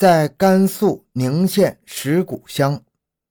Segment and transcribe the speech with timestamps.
[0.00, 2.82] 在甘肃宁县石鼓乡，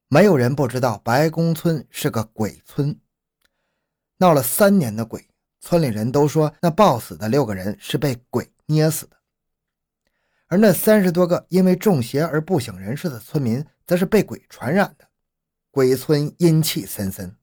[0.08, 2.96] 没有人不知道白公村是个鬼村。
[4.18, 5.28] 闹了三年的鬼，
[5.60, 9.18] 村里人都说那暴死的六个人是被鬼捏死的，
[10.46, 15.08] 而那三十多个因为中邪而不省人事的村民，则是被鬼传染的。
[15.72, 17.36] 鬼村阴气森森，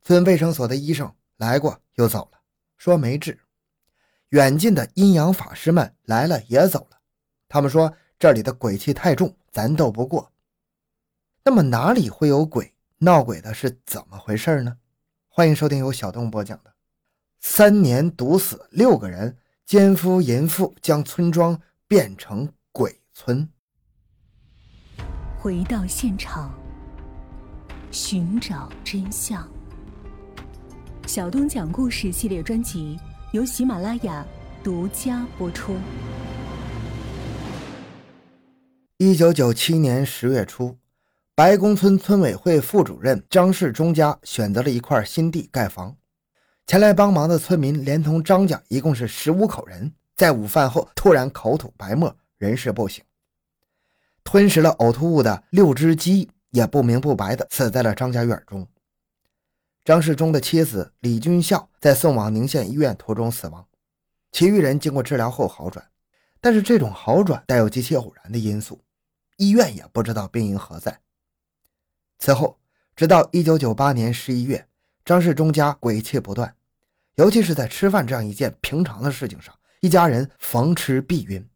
[0.00, 2.38] 村卫生所的医生来过又走了，
[2.76, 3.40] 说没治。
[4.28, 7.00] 远近的阴阳法师们来了也走了，
[7.48, 7.92] 他们说。
[8.18, 10.32] 这里的鬼气太重，咱斗不过。
[11.44, 12.74] 那么哪里会有鬼？
[12.98, 14.76] 闹鬼的是怎么回事呢？
[15.28, 16.70] 欢迎收听由小东播讲的
[17.38, 23.48] 《三年毒死六个人，奸夫淫妇将村庄变成鬼村》。
[25.38, 26.52] 回到现场，
[27.92, 29.48] 寻找真相。
[31.06, 32.98] 小东讲故事系列专辑
[33.30, 34.26] 由喜马拉雅
[34.64, 35.76] 独家播出。
[39.00, 40.76] 一九九七年十月初，
[41.36, 45.96] 白公村村委会副主任张世忠家选择了一块新地盖房。
[46.66, 53.04] 前来帮忙的村民连同张家一共是十五口人，在午饭后突然口吐白沫，人事不省。
[54.24, 58.66] 吞食了呕吐物的六只鸡也不明不白地死在了张家院中。
[59.84, 63.64] 张世忠的妻子李军孝在送往宁县医院途中死亡，
[64.32, 65.86] 其余人经过治疗后好转，
[66.40, 68.80] 但是这种好转带有极其偶然的因素。
[69.38, 71.00] 医院也不知道病因何在。
[72.18, 72.58] 此后，
[72.96, 74.68] 直到一九九八年十一月，
[75.04, 76.56] 张世忠家鬼气不断，
[77.14, 81.48] 尤其是在吃饭这样一件平常的事情上，一家人逢吃必晕。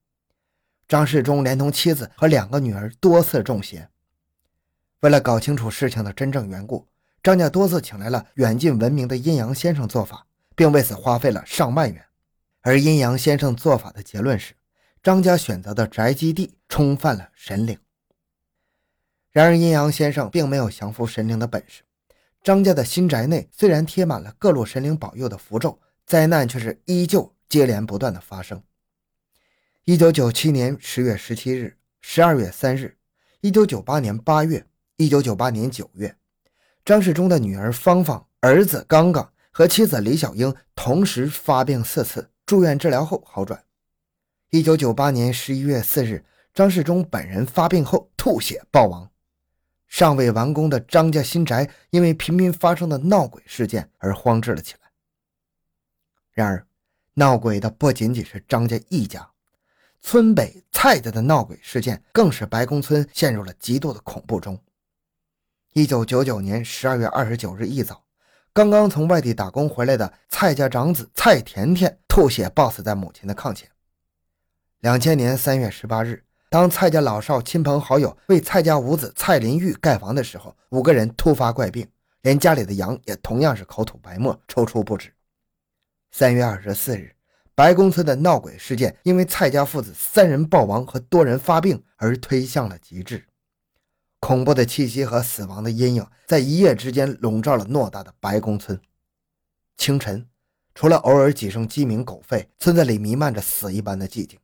[0.86, 3.88] 张世忠连同妻子和两个女儿多次中邪。
[5.00, 6.86] 为了搞清楚事情的真正缘故，
[7.20, 12.04] 张家多次请来了远近闻名的阴阳先生做法，并为此花费了上万元。
[12.60, 14.54] 而阴阳先生做法的结论是。
[15.02, 17.76] 张家选择的宅基地冲犯了神灵。
[19.32, 21.82] 然而，阴阳先生并没有降服神灵的本事。
[22.44, 28.62] 张家的新宅内虽然贴满了各路神灵保佑的符咒，灾难却是依旧接连不断的发生。
[29.84, 32.96] 一九九七年十月十七日、十二月三日、
[33.40, 34.64] 一九九八年八月、
[34.96, 36.14] 一九九八年九月，
[36.84, 43.64] 张世忠的女儿芳芳、儿子刚刚和妻子李小英同时发病四次，住院治疗后好转。
[44.54, 49.10] 一九九八年十一月四日，张世忠本人发病后吐血暴亡。
[49.88, 54.90] 尚未完工的张家新宅因为频频发生的闹鬼事件而荒置了起来。
[56.32, 56.66] 然而，
[57.14, 59.26] 闹鬼的不仅仅是张家一家，
[60.02, 64.60] 村北蔡家的闹鬼事件更使白公村陷入了极度的恐怖中。
[65.72, 68.04] 一九九九年十二月二十九日一早，
[68.52, 73.66] 刚刚从外地打工回来的蔡家长子蔡甜甜吐血暴死在母亲的炕前。
[74.82, 81.88] 两千年三月十八日，当蔡家老少亲朋好友为蔡家五子蔡林玉盖房的时候，五个人突发怪病，
[82.22, 85.12] 连家里的羊也同样是口吐白沫、抽搐不止。
[86.10, 87.14] 三月二十四日，
[87.54, 93.24] 白公村的闹鬼事件因为蔡家父子三人暴亡和多人发病而推向了极致，
[94.18, 98.80] 恐怖的气息和死亡的阴影在一夜之间笼罩了偌大的白公村。
[99.76, 100.26] 清晨，
[100.74, 104.36] 除了偶尔几声鸡鸣狗吠，村子里弥漫着死一般的寂静。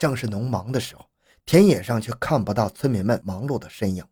[0.00, 1.04] 正是农忙的时候，
[1.44, 4.02] 田野上却看不到村民们忙碌的身影。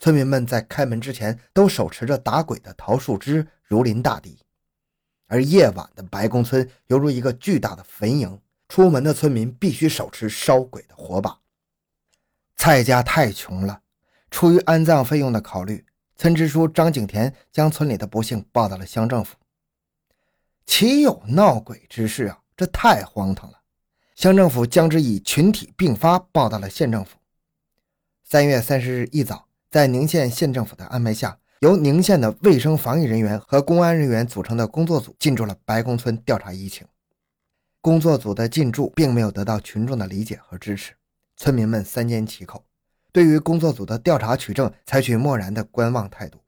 [0.00, 4.36] 村民们在开门之前都手持着打鬼的桃树枝，如临大敌。
[5.28, 11.38] 而夜晚的白公村犹如一个巨大的坟茔，出门的村民必须手持烧鬼的火把。
[12.56, 13.80] 蔡家太穷了，
[14.28, 15.86] 出于安葬费用的考虑，
[16.16, 19.36] 村支书张景田将村里的不幸报到了乡政府。
[20.66, 22.40] 岂有闹鬼之事啊！
[22.56, 23.60] 这太荒唐了。
[24.14, 27.18] 乡政府将之以群体并发报到了县政府。
[28.22, 36.86] 三月三十日一早，在宁县县政府的安排下，由宁县的卫生防疫人员和公安人员组成的工作组进驻了白公村调查疫情。
[37.80, 40.94] 工作组的进驻并没有得到群众的理解和支持，
[41.36, 42.64] 村民们三缄其口，
[43.12, 46.38] 对于工作组的调查取证采取漠然的观望态度。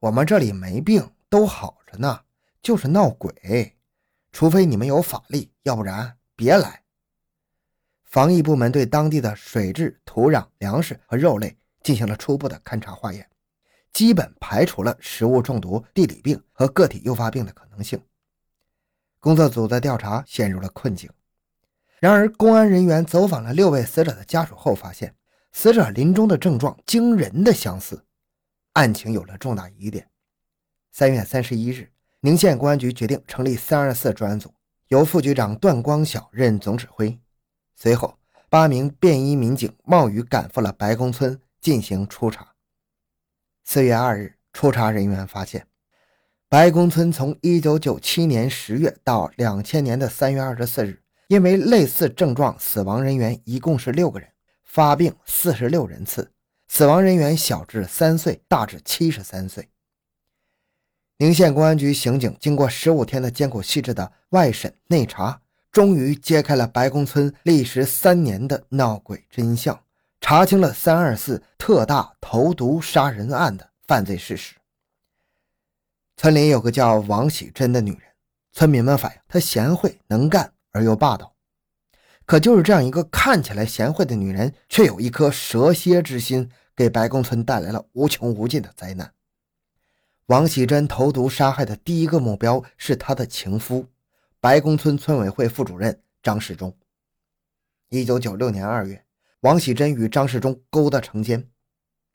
[0.00, 2.22] 我们这里没病，都好着呢，
[2.60, 3.76] 就是闹鬼，
[4.32, 6.16] 除非你们有法力，要不然。
[6.36, 6.82] 别来！
[8.02, 13.28] 防疫部门对当地的水质、土壤、粮食和肉类进行了初步的勘察化验，
[13.92, 18.00] 基本排除了食物中毒、地理病和个体诱发病的可能性。
[19.20, 21.10] 工作组的调查陷入了困境。
[22.00, 25.14] 然而，公安人员走访了六位死者的家属后，发现
[25.52, 28.04] 死者临终的症状惊人的相似，
[28.72, 30.08] 案情有了重大疑点。
[30.92, 31.90] 三月三十一日，
[32.20, 34.52] 宁县公安局决定成立“三二四”专案组。
[34.88, 37.18] 由副局长段光晓任总指挥。
[37.74, 42.54] 随后，八名便衣民警冒雨赶赴了白公村进行初查。
[43.64, 45.66] 四月二日，初查人员发现，
[46.48, 54.28] 白公村从一九九七年十月到两千年的三月二十四日，因为类似症状死亡人员一共是六个人，
[54.62, 56.30] 发病四十六人次，
[56.68, 59.68] 死亡人员小至三岁，大至七十三岁。
[61.24, 65.40] 宁县公安局刑警经过十五天的艰苦细致的外审内查，
[65.72, 69.80] 终于揭开了白公村历时三年的闹鬼真相，
[70.20, 74.56] 查清了三二四特大投毒杀人案的犯罪事实。
[76.18, 78.02] 村里有个叫王喜珍的女人，
[78.52, 81.34] 村民们反映她贤惠能干而又霸道。
[82.26, 89.10] 可就是这样一个看起来贤惠的女人，却有一颗蛇蝎之心，给白公村带来了无穷无尽的灾难。
[90.28, 93.88] 王喜珍投毒杀害的第一个目标是他的情夫，
[94.40, 96.74] 白公村村委会副主任张世忠。
[97.90, 99.04] 一九九六年二月，
[99.40, 101.46] 王喜珍与张世忠勾搭成奸，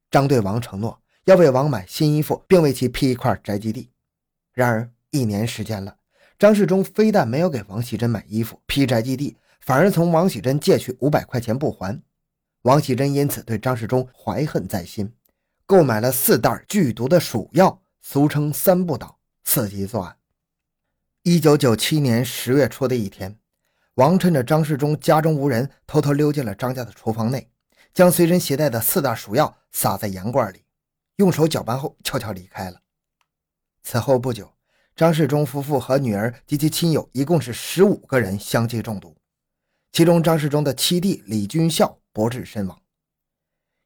[0.09, 3.91] 张对王承诺要为王买新衣服，并为其批一块宅基地。
[4.53, 5.97] 然而一年时间了，
[6.39, 12.01] 张世忠非但没有给王喜珍买衣服、批宅基地，反而从王喜珍借去五百块钱不还。
[12.63, 15.13] 王喜珍因此对张世忠怀恨在心，
[15.67, 17.79] 购买了四袋剧毒的鼠药。
[18.11, 20.17] 俗称“三不倒”，伺机作案。
[21.21, 23.37] 一九九七年十月初的一天，
[23.93, 27.51] 王趁着张世忠家中无人，偷偷溜进了张家的厨房内，
[27.93, 30.63] 将随身携带的四袋鼠药撒在盐罐里，
[31.17, 32.81] 用手搅拌后悄悄离开了。
[33.83, 34.55] 此后不久，
[34.95, 39.15] 张世忠夫妇和女儿及其亲友一共是十五个人相继中毒，
[39.91, 42.81] 其中张世忠的七弟李军孝不治身亡。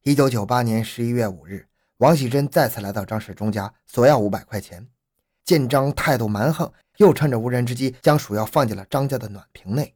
[0.04, 1.68] 一九九八年十一月五日。
[2.04, 4.86] 王喜珍再次来到张世忠家索要五百块钱，
[5.46, 9.96] 见张态度蛮横，又趁着无人之机将鼠药放进了张家的暖瓶内。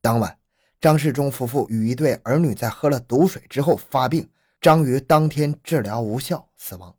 [0.00, 0.38] 当晚，
[0.80, 4.26] 张世忠夫妇与一对儿女在喝了毒水之后发病，
[4.58, 6.96] 张于当天治疗无效死亡。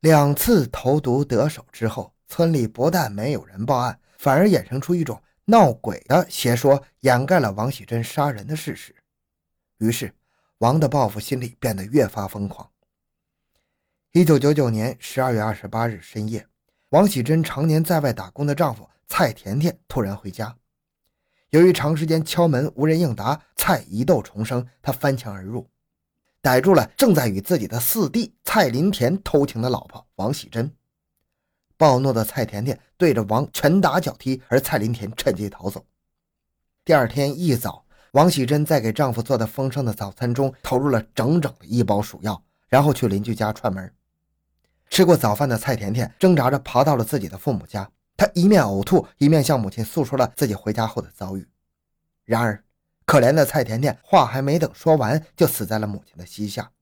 [0.00, 8.94] 两次投毒得手之后，村里不但没有人报案，反而衍生出一种闹鬼的邪说，掩盖了王喜珍杀人的事实。
[9.78, 10.12] 于是，
[10.58, 12.70] 王的报复心理变得越发疯狂。
[14.12, 16.44] 一九九九年十二月二十八日深夜，
[16.88, 20.56] 王喜珍常年在外打工的丈夫蔡甜甜突然回家。
[21.50, 25.64] 由于长时间敲门无人应答，蔡疑窦重生，他翻墙而入，
[26.42, 30.74] 逮住了正在与自己的四弟蔡林田偷情的老婆王喜珍。
[31.76, 35.86] 暴怒的蔡甜甜对着王拳打脚踢，而蔡林田趁机逃走。
[36.84, 43.94] 第二天一早，王喜珍在给丈夫做的丰盛的早餐中投入了整整一包鼠药，然后去邻居家串门。
[44.90, 51.48] 吃过早饭的蔡甜甜挣扎着爬到了自己的父母家，她一面呕吐，一面向母亲诉说了自己回家后的遭遇。
[52.24, 52.62] 然而，
[53.06, 56.72] 可怜的蔡甜甜话还没等说完，就死在了母亲的膝下。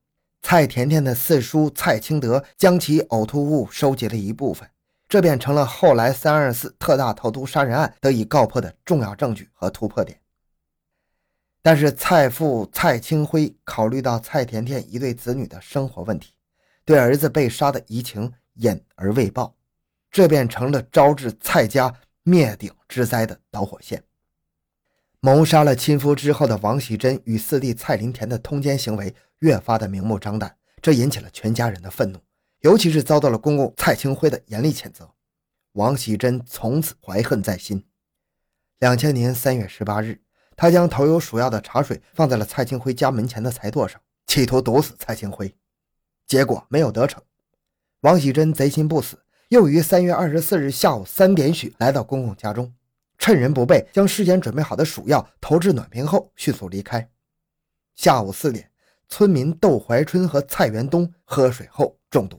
[0.41, 4.69] 蔡甜甜的四叔蔡清德将其呕吐物收集了一部分，
[5.07, 10.19] 这便成了后来三二四特大投毒杀人案得以告破的重要证据和突破点。
[11.61, 16.33] 但是，蔡父蔡清辉考虑到蔡甜甜一对子女的生活问题。
[16.89, 19.55] 对儿子被杀的移情隐而未报，
[20.11, 24.03] 这便成了招致蔡家灭顶之灾的导火线。
[25.21, 32.19] 谋杀了亲夫之后的王喜珍与四弟蔡林田的通奸行为越发的明目张胆，这引起了全家人的愤怒，
[32.61, 35.11] 尤其是遭到了公公蔡清辉的严厉谴责。
[35.73, 37.85] 王喜珍从此怀恨在心。
[38.79, 40.23] 两千年三月十八日，
[40.57, 45.55] 他将投有鼠药的茶水放在了蔡清辉家门前的柴垛上，企图毒死蔡清辉。
[46.29, 47.23] 结果没有得逞，
[48.01, 49.19] 王喜珍贼心不死，
[49.49, 52.71] 又于三月二十四日下午三点许来到公公家中，
[53.17, 57.11] 趁人不备，将事先准备好的鼠药投至暖瓶后迅速离开。
[57.97, 58.71] 下午四点，
[59.09, 62.39] 村民窦怀春和蔡元东喝水后中毒。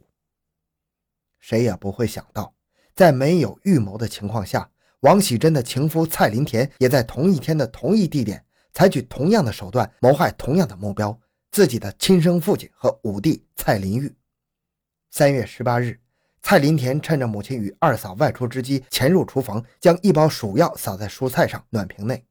[1.39, 2.53] 谁也不会想到，
[2.95, 4.69] 在没有预谋的情况下，
[4.99, 11.19] 王喜珍的情夫蔡林田也在同一天的同一地点，采取同样的手段谋害同样的目标。
[11.51, 14.15] 自己的亲生父亲和五弟蔡林玉。
[15.09, 15.99] 三月十八日，
[16.43, 22.23] 蔡林田趁着母亲与二嫂外出之机，潜入厨房，将一包鼠药撒在蔬菜上暖瓶内。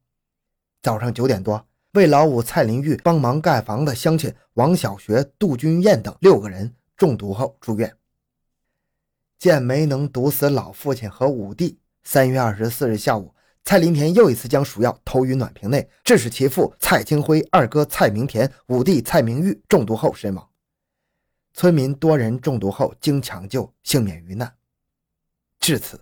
[0.80, 7.92] 早上九点多，为老五蔡林玉帮忙盖房的乡亲王小学、杜君燕等六个人中毒后住院。
[9.38, 13.34] 见没能毒死老父亲和五弟，三月二十四日下午。
[13.68, 20.48] 蔡林田又一次将鼠药投于暖瓶内，致使其父蔡清辉、二哥蔡明田、五弟蔡明玉中毒后身亡。
[21.52, 24.50] 村民多人中毒后经抢救幸免于难。
[25.60, 26.00] 至此，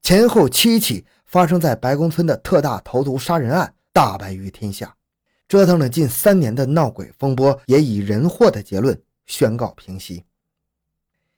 [0.00, 4.96] 前后七起发生在白公村的特大投毒杀人案大白于天下，
[5.46, 10.24] 折腾了近三年的闹鬼风波也以人祸的结论宣告平息。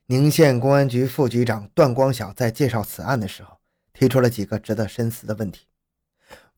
[0.07, 3.57] 宁县公安局副局长段光晓在介绍此案的时候，
[3.95, 5.67] 提出了几个值得深思的问题：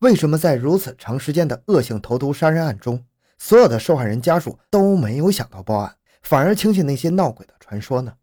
[0.01, 3.05] 为什么在如此长时间的恶性投毒杀人案中，
[3.39, 8.17] 所有的受害人家属都没有想到报案，反而轻信那些闹鬼的传说呢？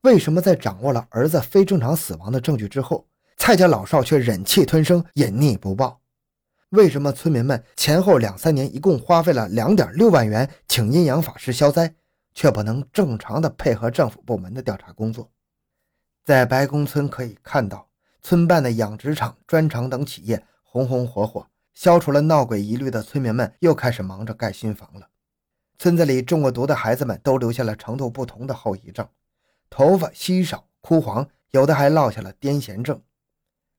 [0.00, 6.00] 为什么在掌握了儿子非正常死亡的证据之后，蔡家老少却忍气吞声、隐匿不报？
[6.70, 11.94] 为什么村民们前后两三年一共花费了两点六万元请阴阳法师消灾，
[12.34, 15.30] 却不能正常的配合政府部门的调查工作？
[16.24, 17.88] 在白宫村可以看到，
[18.24, 25.10] 村办的养殖场、砖厂等企业红红火火，消除了闹鬼疑虑的村民们又开始忙着盖新房了。
[25.78, 29.06] 村子里中过毒的孩子们都留下了程度不同的后遗症，
[29.68, 32.98] 头发稀少、枯黄，有的还落下了癫痫症。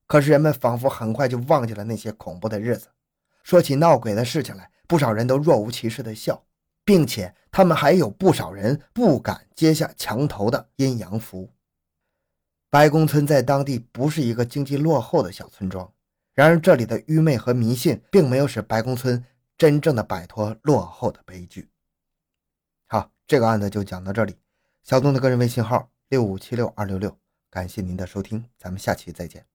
[0.06, 2.90] 可是人们仿佛很快就忘记了那些恐怖的日子，
[3.42, 6.44] 说起闹鬼的事情来，不少人都若无其事的笑，
[6.84, 11.50] 并且他们还有不少人不敢接下墙头的阴阳符。
[12.75, 15.89] 白宫村在当地不是一个经济落后的小村庄，
[16.34, 19.24] 然而这里的愚昧和迷信并没有使白宫村
[19.58, 21.70] 真正的摆脱落后的悲剧。
[22.88, 24.36] 好，这个案子就讲到这里。
[24.84, 27.17] 小东的个人微信号六五七六二六六，
[27.50, 29.46] 感谢您的收听，咱们下期再见。